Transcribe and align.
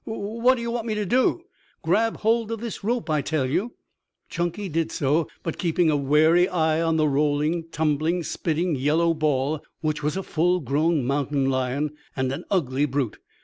"Wh 0.03 0.17
what 0.41 0.55
do 0.55 0.63
you 0.63 0.71
want 0.71 0.87
me 0.87 0.95
to 0.95 1.05
do?" 1.05 1.43
"Grab 1.83 2.21
hold 2.21 2.51
of 2.51 2.59
this 2.59 2.83
rope, 2.83 3.07
I 3.07 3.21
tell 3.21 3.45
you." 3.47 3.73
Chunky 4.29 4.67
did 4.67 4.91
so, 4.91 5.27
but 5.43 5.59
keeping 5.59 5.91
a 5.91 5.95
wary 5.95 6.49
eye 6.49 6.81
on 6.81 6.97
the 6.97 7.07
rolling, 7.07 7.65
tumbling, 7.69 8.23
spitting 8.23 8.73
yellow 8.73 9.13
ball, 9.13 9.63
which 9.81 10.01
was 10.01 10.17
a 10.17 10.23
full 10.23 10.59
grown 10.59 11.05
mountain 11.05 11.45
lion, 11.51 11.91
and 12.15 12.31
an 12.31 12.45
ugly 12.49 12.85
brute. 12.85 13.19